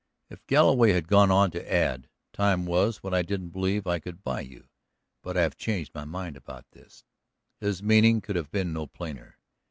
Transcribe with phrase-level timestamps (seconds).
[0.31, 4.23] If Galloway had gone on to add: "Time was when I didn't believe I could
[4.23, 4.67] buy you,
[5.21, 7.03] but I have changed my mind about that,"
[7.59, 9.37] his meaning could have been no plainer.